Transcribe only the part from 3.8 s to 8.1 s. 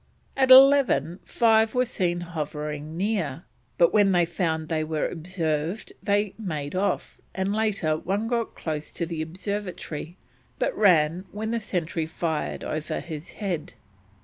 when they found they were observed they made off, and later